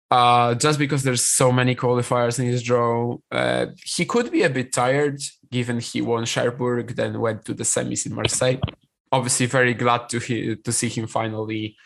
[0.10, 3.18] uh, just because there's so many qualifiers in his draw.
[3.32, 7.64] Uh, he could be a bit tired, given he won Cherbourg, then went to the
[7.64, 8.60] semis in Marseille.
[9.14, 11.78] Obviously, very glad to he, to see him finally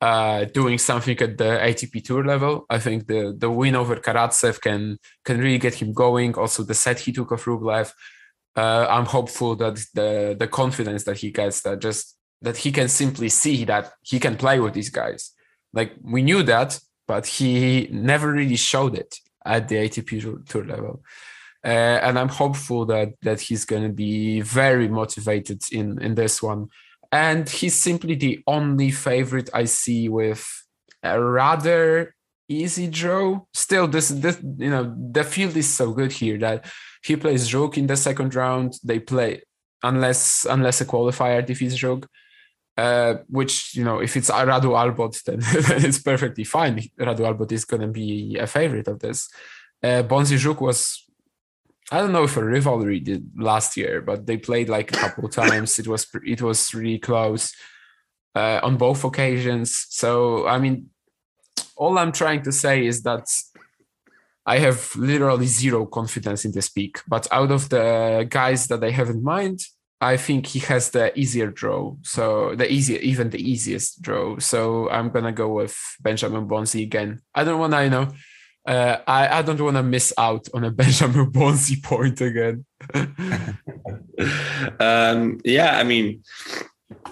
[0.00, 2.66] uh, doing something at the ATP Tour level.
[2.70, 6.34] I think the the win over Karatsev can can really get him going.
[6.36, 7.92] Also, the set he took of Rublev.
[8.56, 12.88] Uh, I'm hopeful that the the confidence that he gets, that just that he can
[12.88, 15.32] simply see that he can play with these guys.
[15.72, 21.02] Like we knew that, but he never really showed it at the ATP Tour level.
[21.64, 26.40] Uh, and I'm hopeful that that he's going to be very motivated in in this
[26.40, 26.68] one
[27.10, 30.46] and he's simply the only favorite I see with
[31.02, 32.14] a rather
[32.48, 33.40] easy draw.
[33.54, 36.66] Still, this this you know the field is so good here that
[37.02, 38.74] he plays Żuk in the second round.
[38.84, 39.42] They play
[39.82, 42.06] unless unless a qualifier defeats Żuk.
[42.76, 46.78] Uh, which you know, if it's Radu Albot, then, then it's perfectly fine.
[47.00, 49.28] Radu Albot is going to be a favorite of this.
[49.82, 51.07] Uh, Bonzi Żuk was
[51.90, 55.28] I don't know if a rivalry did last year, but they played like a couple
[55.42, 55.78] times.
[55.78, 57.54] It was it was really close
[58.34, 59.86] uh, on both occasions.
[59.88, 60.90] So I mean,
[61.76, 63.26] all I'm trying to say is that
[64.44, 67.00] I have literally zero confidence in this pick.
[67.06, 69.60] But out of the guys that I have in mind,
[70.00, 71.96] I think he has the easier draw.
[72.02, 74.38] So the easier, even the easiest draw.
[74.38, 77.22] So I'm gonna go with Benjamin Bonzi again.
[77.34, 78.08] I don't want to, you know
[78.68, 82.64] uh, I, I don't want to miss out on a Benjamin Bonzi point again.
[84.80, 86.22] um, yeah, I mean,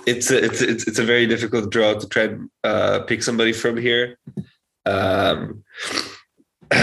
[0.07, 3.53] it's a, it's it's it's a very difficult draw to try and uh, pick somebody
[3.53, 4.19] from here.
[4.85, 5.65] Um,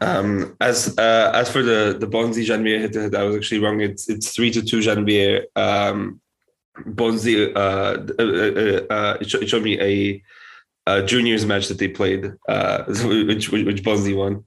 [0.00, 3.60] um, as uh, as for the the Bonzi Janvier hit to hit, I was actually
[3.60, 3.80] wrong.
[3.80, 5.46] It's it's three to two Janvier.
[5.56, 6.20] Um,
[6.86, 10.22] Bonzi uh, uh, uh, it, showed me a,
[10.88, 12.84] a, juniors match that they played, uh,
[13.28, 14.44] which which Bonzi won.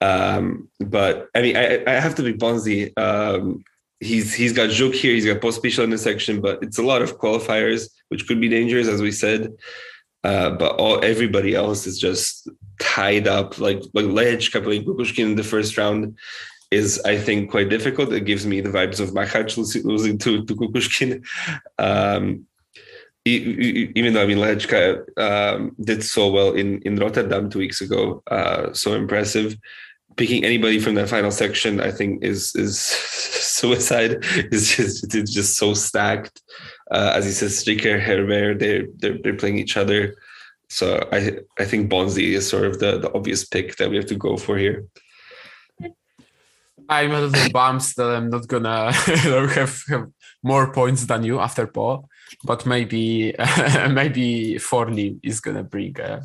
[0.00, 2.96] Um, but I mean, I, I have to be Bonzi.
[2.98, 3.64] Um,
[4.00, 7.02] he's he's got Joke here, he's got Pospisil in the section, but it's a lot
[7.02, 9.52] of qualifiers, which could be dangerous, as we said.
[10.22, 12.48] Uh, but all everybody else is just
[12.80, 13.58] tied up.
[13.58, 16.16] Like like Lehečka playing Kukushkin in the first round
[16.70, 18.12] is, I think, quite difficult.
[18.12, 21.24] It gives me the vibes of Machac losing to, to Kukushkin.
[21.78, 22.46] Um,
[23.24, 28.22] even though I mean Lehečka um, did so well in in Rotterdam two weeks ago,
[28.30, 29.56] uh, so impressive
[30.20, 32.78] picking anybody from that final section, I think, is is
[33.58, 34.18] suicide.
[34.52, 36.42] It's just it's just so stacked.
[36.90, 40.14] Uh, as he says, Stricker, Herbert, they're, they're they're playing each other.
[40.68, 44.10] So I I think Bonzi is sort of the, the obvious pick that we have
[44.12, 44.84] to go for here.
[46.88, 50.06] I'm a little bummed that I'm not gonna have, have
[50.42, 52.08] more points than you after Pau,
[52.44, 53.34] but maybe
[53.90, 56.22] maybe Forlì is gonna bring a,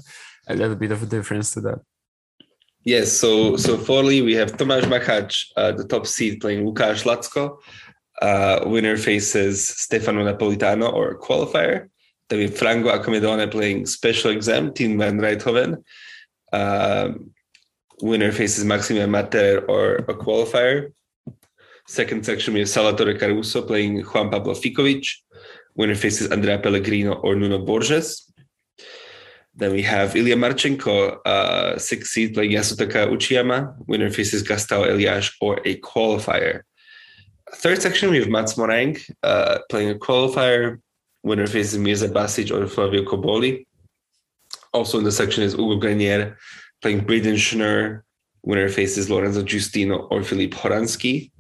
[0.48, 1.80] a little bit of a difference to that.
[2.84, 7.58] Yes, so so Forlì, we have Tomasz Machac, uh, the top seed, playing Lukáš Lacko.
[8.22, 11.90] Uh, winner faces Stefano Napolitano or qualifier.
[12.30, 15.84] Then we have Franco Agamenone playing special exempt, Tim Van Rijthoven.
[16.54, 17.32] Um,
[18.02, 20.94] winner faces Maximilian Marterer or a qualifier.
[21.88, 25.08] Second section, we have Salvatore Caruso playing Juan Pablo Ficovich.
[25.76, 28.32] Winner faces Andrea Pellegrino or Nuno Borges.
[29.58, 33.76] Then we have Ilya Marchenko, uh, six seed playing Yasutaka Uchiyama.
[33.88, 36.62] Winner faces Gastão Elias or a qualifier.
[37.54, 40.80] Third section, we have Mats Moraing uh, playing a qualifier.
[41.24, 43.66] Winner faces Mirza Basic or Flavio Cobolli.
[44.74, 46.38] Also in the section is Hugo Grenier
[46.82, 48.02] playing Braden Schnur.
[48.44, 51.32] Winner faces Lorenzo Giustino or Filip Horanský.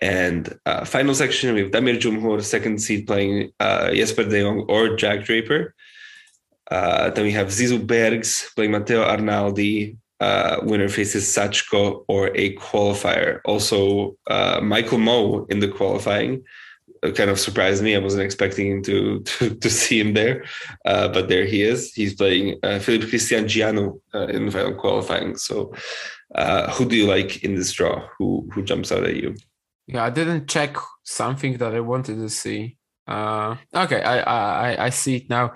[0.00, 4.64] And uh, final section, we have Damir Dzumhur, second seed playing uh, Jesper de Jong
[4.68, 5.74] or Jack Draper.
[6.70, 9.96] Uh, then we have Zizou Bergs playing Matteo Arnaldi.
[10.20, 13.40] Uh, winner faces Sachko or a qualifier.
[13.44, 16.42] Also, uh, Michael Mmoh in the qualifying
[17.14, 17.94] kind of surprised me.
[17.94, 20.44] I wasn't expecting to to, to see him there,
[20.84, 21.94] uh, but there he is.
[21.94, 25.36] He's playing uh, Filip Cristian Jianu uh, in the final qualifying.
[25.36, 25.72] So,
[26.72, 28.08] who do you like in this draw?
[28.18, 29.36] Who who jumps out at you?
[29.88, 32.76] Yeah, I didn't check something that I wanted to see.
[33.08, 35.54] okay, I, I I see it now.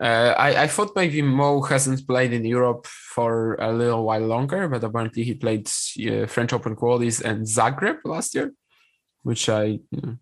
[0.00, 4.68] Uh, I, I thought maybe Mmoh hasn't played in Europe for a little while longer,
[4.68, 8.52] but apparently he played uh, French Open qualities and Zagreb last year,
[9.22, 10.16] which I you know,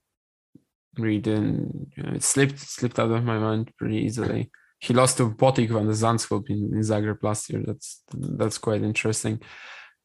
[0.99, 1.93] really didn't.
[1.97, 4.51] It slipped slipped out of my mind pretty easily.
[4.81, 7.63] He lost to Botic van de Zandschulp in, in Zagreb last year.
[7.65, 9.41] That's that's quite interesting.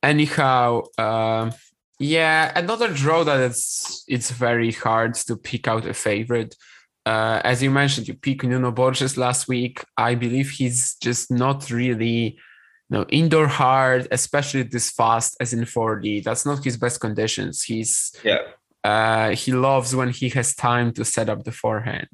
[0.03, 1.51] Anyhow, uh,
[2.01, 6.55] yeah, another draw that it's it's very hard to pick out a favorite
[7.05, 9.83] uh, as you mentioned, you picked Nuno Borges last week.
[9.97, 12.37] I believe he's just not really,
[12.89, 16.23] you know, indoor hard, especially this fast as in Forlì.
[16.23, 17.63] That's not his best conditions.
[17.63, 18.39] He's yeah.
[18.83, 22.09] Uh, he loves when he has time to set up the forehand.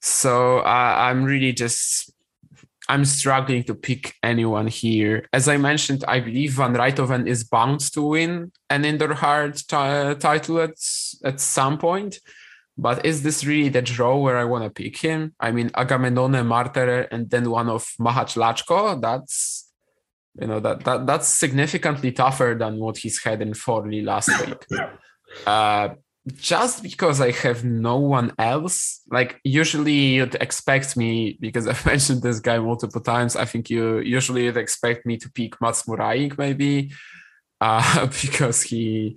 [0.00, 2.10] So uh, I'm really just
[2.88, 5.28] I'm struggling to pick anyone here.
[5.32, 10.14] As I mentioned, I believe Van Rijthoven is bound to win an indoor hard t-
[10.26, 10.76] title at
[11.24, 12.20] at some point.
[12.78, 15.34] But is this really the draw where I want to pick him?
[15.40, 19.68] I mean, Agamenone, Marterer, and then one of Machac Lacko, that's
[20.40, 24.64] you know that, that that's significantly tougher than what he's had in Forlì last week.
[25.46, 25.90] Uh,
[26.36, 32.22] just because I have no one else, like usually you'd expect me because I've mentioned
[32.22, 33.36] this guy multiple times.
[33.36, 36.92] I think you usually you'd expect me to pick Mats Moraing maybe,
[37.60, 39.16] uh, because he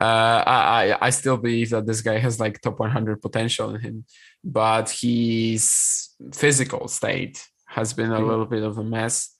[0.00, 4.04] uh, I I still believe that this guy has like top 100 potential in him,
[4.44, 8.28] but his physical state has been a hmm.
[8.28, 9.34] little bit of a mess.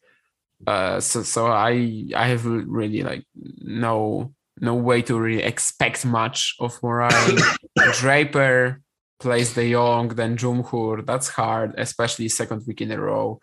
[0.66, 6.54] Uh, so so I I have really like no no way to really expect much
[6.60, 7.40] of Moraing.
[8.00, 8.80] Draper
[9.20, 11.04] plays De Jong, then Dzumhur.
[11.06, 13.40] That's hard, especially second week in a row.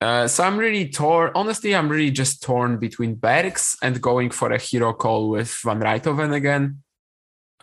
[0.00, 1.32] Uh, so I'm really torn.
[1.34, 5.80] Honestly, I'm really just torn between Bergs and going for a hero call with Van
[5.80, 6.82] Rijthoven again.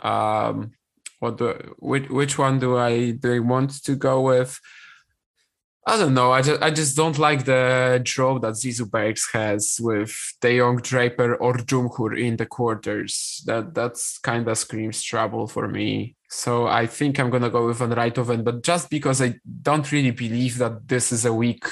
[0.01, 0.71] Um,
[1.19, 4.59] what do, which which one do I do I want to go with?
[5.85, 6.31] I don't know.
[6.31, 10.77] I just I just don't like the draw that Zizou Bergs has with De Jong,
[10.77, 13.43] Draper, or Dzumhur in the quarters.
[13.45, 16.15] That that's kind of screams trouble for me.
[16.29, 20.11] So I think I'm gonna go with Van Rijthoven, but just because I don't really
[20.11, 21.65] believe that this is a week,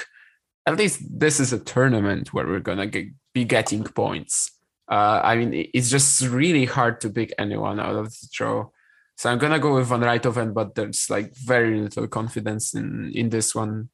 [0.65, 4.51] at least this is a tournament where we're gonna get, be getting points.
[4.91, 8.67] Uh, I mean, it's just really hard to pick anyone out of the draw.
[9.15, 13.29] So I'm gonna go with Van Rijthoven, but there's like very little confidence in in
[13.29, 13.89] this one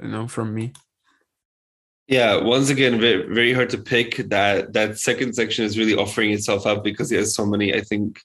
[0.00, 0.72] you know, from me.
[2.08, 4.16] Yeah, once again, very, very hard to pick.
[4.28, 7.80] That that second section is really offering itself up because he has so many, I
[7.80, 8.20] think,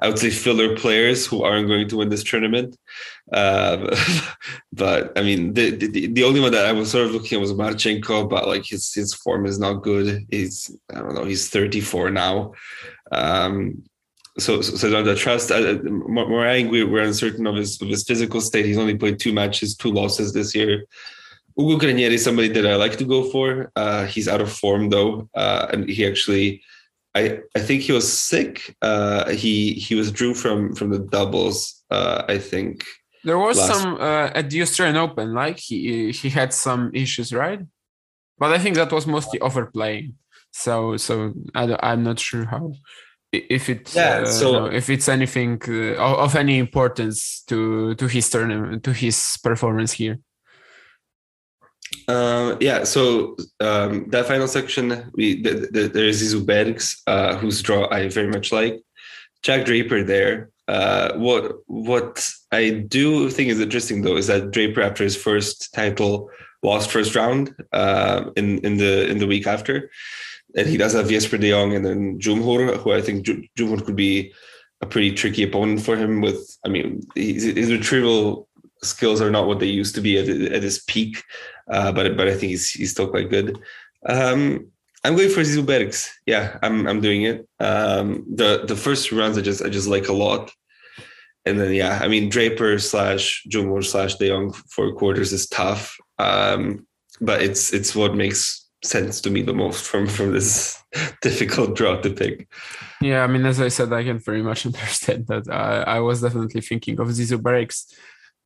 [0.00, 2.76] I would say filler players who aren't going to win this tournament.
[3.32, 3.94] Uh,
[4.72, 7.40] but I mean, the, the, the only one that I was sort of looking at
[7.40, 10.26] was Marchenko, but like his his form is not good.
[10.30, 12.54] He's I don't know, he's 34 now.
[13.12, 13.84] Um,
[14.38, 15.50] so, so, the trust.
[15.50, 18.66] Uh, Moraing, we we're uncertain of his of his physical state.
[18.66, 20.84] He's only played two matches, two losses this year.
[21.56, 23.72] Hugo Grenier is somebody that I like to go for.
[23.74, 26.62] Uh, he's out of form though, uh, and he actually,
[27.14, 28.76] I I think he was sick.
[28.80, 31.84] Uh, he he withdrew from from the doubles.
[31.90, 32.84] Uh, I think
[33.24, 35.34] there was some uh, at the Australian Open.
[35.34, 37.60] Like he he had some issues, right?
[38.38, 40.14] But I think that was mostly overplaying.
[40.52, 42.72] So so I, I'm not sure how
[43.32, 48.28] if it's yeah, uh, so if it's anything uh, of any importance to to his
[48.30, 50.18] tournament to his performance here.
[52.06, 57.36] Uh, yeah, so um, that final section, we the, the, there is Zizou Bergs, uh,
[57.36, 58.82] whose draw I very much like.
[59.42, 60.50] Jack Draper there.
[60.66, 65.72] Uh, what what I do think is interesting though is that Draper, after his first
[65.72, 66.30] title,
[66.62, 69.90] lost first round uh, in in the in the week after
[70.56, 73.96] and he does have Jesper de Jong and then Dzumhur, who I think Dzumhur could
[73.96, 74.32] be
[74.80, 76.20] a pretty tricky opponent for him.
[76.20, 78.48] With, I mean, his, his retrieval
[78.82, 81.22] skills are not what they used to be at, at his peak,
[81.70, 83.58] uh, but but I think he's he's still quite good.
[84.06, 84.68] Um,
[85.04, 86.10] I'm going for Zizou.
[86.26, 87.48] Yeah, I'm I'm doing it.
[87.60, 90.50] Um, the the first runs I just I just like a lot,
[91.44, 95.96] and then yeah, I mean Draper slash Dzumhur slash De Jong for quarters is tough,
[96.18, 96.86] um,
[97.20, 100.80] but it's it's what makes sense to me the most from from this
[101.22, 102.48] difficult draw to pick.
[103.00, 105.48] Yeah, I mean, as I said, I can very much understand that.
[105.50, 107.86] I, I was definitely thinking of Zizou Bergs.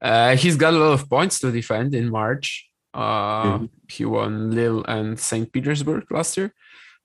[0.00, 2.68] Uh, he's got a lot of points to defend in March.
[2.92, 3.64] Uh, mm-hmm.
[3.88, 5.50] He won Lille and St.
[5.52, 6.52] Petersburg last year.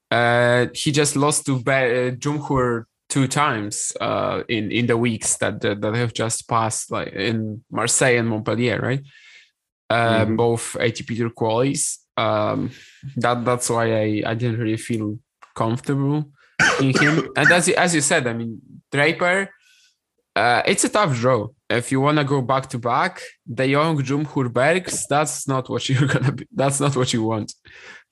[0.10, 5.38] Uh, he just lost to Be- uh, Dzumhur two times uh, in in the weeks
[5.38, 9.04] that, that, that have just passed, like in Marseille and Montpellier, right?
[9.92, 10.36] Mm-hmm.
[10.36, 12.72] Both ATP Tour qualies um,
[13.16, 15.20] that that's why I, I didn't really feel
[15.56, 16.32] comfortable
[16.82, 17.30] in him.
[17.38, 18.62] and as as you said, I mean
[18.92, 19.50] Draper,
[20.36, 21.48] uh, it's a tough draw.
[21.70, 25.88] If you want to go back to back, De Jong Dzumhur Bergs, that's not what
[25.90, 26.48] you're gonna be.
[26.54, 27.54] That's not what you want.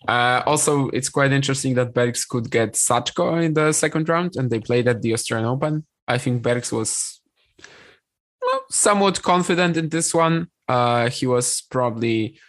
[0.07, 4.49] Uh, also, it's quite interesting that Bergs could get Sachko in the second round, and
[4.49, 5.85] they played at the Australian Open.
[6.07, 7.21] I think Bergs was
[8.41, 10.47] well, somewhat confident in this one.
[10.67, 12.39] Uh, he was probably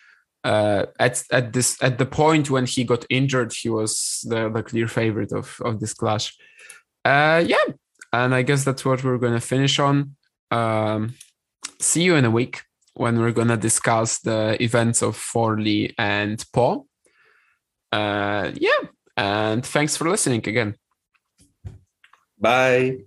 [0.46, 4.62] uh, at at this at the point when he got injured, he was the, the
[4.62, 6.36] clear favorite of of this clash.
[7.04, 7.66] Uh, yeah,
[8.12, 10.14] and I guess that's what we're gonna finish on.
[10.52, 11.14] Um,
[11.80, 12.62] see you in a week
[12.94, 16.86] when we're gonna discuss the events of Forli and Pau.
[17.90, 18.82] Uh, yeah,
[19.16, 20.76] and thanks for listening again.
[22.38, 22.98] Bye.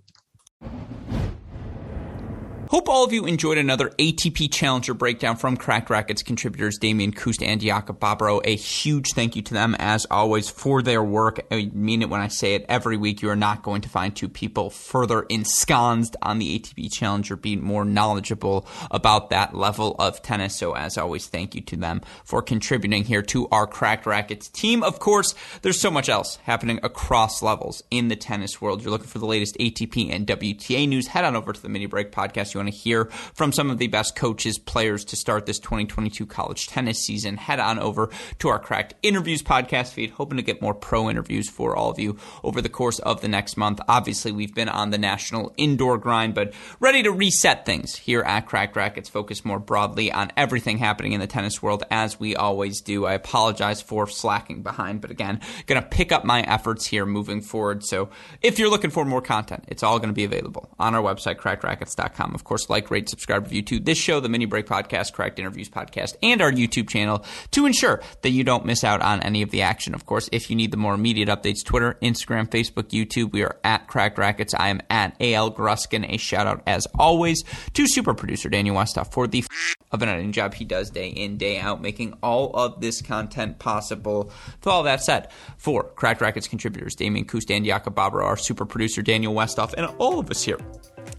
[2.70, 7.42] Hope all of you enjoyed another ATP Challenger breakdown from Cracked Racquets contributors Damian Kust
[7.42, 8.40] and Jakob Bobrow.
[8.44, 11.44] A huge thank you to them, as always, for their work.
[11.50, 13.22] I mean it when I say it every week.
[13.22, 17.60] You are not going to find two people further ensconced on the ATP Challenger being
[17.60, 20.56] more knowledgeable about that level of tennis.
[20.56, 24.84] So, as always, thank you to them for contributing here to our Cracked Racquets team.
[24.84, 28.80] Of course, there's so much else happening across levels in the tennis world.
[28.80, 31.08] You're looking for the latest ATP and WTA news.
[31.08, 32.54] Head on over to the Mini Break podcast.
[32.54, 36.26] You want to hear from some of the best coaches, players to start this 2022
[36.26, 40.60] college tennis season, head on over to our Cracked Interviews podcast feed, hoping to get
[40.62, 43.80] more pro interviews for all of you over the course of the next month.
[43.88, 48.46] Obviously, we've been on the national indoor grind, but ready to reset things here at
[48.46, 52.80] Cracked Racquets, focus more broadly on everything happening in the tennis world as we always
[52.80, 53.06] do.
[53.06, 57.40] I apologize for slacking behind, but again, going to pick up my efforts here moving
[57.40, 57.84] forward.
[57.84, 58.10] So
[58.42, 61.36] if you're looking for more content, it's all going to be available on our website,
[61.36, 62.34] crackedracquets.com.
[62.34, 65.38] Of course, course, like, rate, subscribe, review to this show, the Mini Break Podcast, Cracked
[65.38, 69.42] Interviews Podcast, and our YouTube channel to ensure that you don't miss out on any
[69.42, 69.94] of the action.
[69.94, 73.56] Of course, if you need the more immediate updates, Twitter, Instagram, Facebook, YouTube, we are
[73.62, 74.52] at Cracked Racquets.
[74.52, 76.12] I am at AL Gruskin.
[76.12, 77.44] A shout out, as always,
[77.74, 81.06] to super producer Daniel Westoff for the f- of an editing job he does day
[81.08, 84.24] in, day out, making all of this content possible.
[84.58, 88.66] With all that said, for Cracked Racquets contributors, Damian Kust and Jakob Bobrow, our super
[88.66, 90.58] producer Daniel Westoff, and all of us here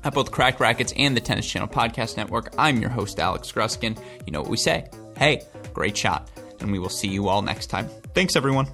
[0.03, 3.97] at both Cracked Racquets and the Tennis Channel Podcast Network, I'm your host, Alex Gruskin.
[4.25, 4.89] You know what we say.
[5.17, 5.43] Hey,
[5.73, 6.29] great shot.
[6.59, 7.89] And we will see you all next time.
[8.13, 8.67] Thanks, everyone.